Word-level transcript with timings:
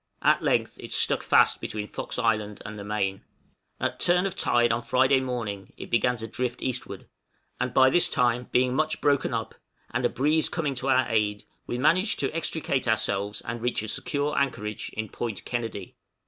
At 0.23 0.41
length 0.41 0.79
it 0.79 0.91
stuck 0.93 1.21
fast 1.21 1.61
between 1.61 1.87
Fox 1.87 2.17
Island 2.17 2.59
and 2.65 2.79
the 2.79 2.83
main. 2.83 3.23
At 3.79 3.99
turn 3.99 4.25
of 4.25 4.35
tide 4.35 4.73
on 4.73 4.81
Friday 4.81 5.19
morning 5.19 5.73
it 5.77 5.91
began 5.91 6.17
to 6.17 6.27
drift 6.27 6.59
eastward, 6.63 7.07
and 7.59 7.71
by 7.71 7.91
this 7.91 8.09
time 8.09 8.47
being 8.51 8.73
much 8.73 8.99
broken 8.99 9.31
up, 9.31 9.53
and 9.91 10.03
a 10.03 10.09
breeze 10.09 10.49
coming 10.49 10.73
to 10.73 10.89
our 10.89 11.05
aid, 11.07 11.43
we 11.67 11.77
managed 11.77 12.17
to 12.21 12.35
extricate 12.35 12.87
ourselves 12.87 13.41
and 13.41 13.61
reach 13.61 13.83
a 13.83 13.87
secure 13.87 14.35
anchorage 14.35 14.89
in 14.93 15.07
Point 15.07 15.45
Kennedy. 15.45 15.95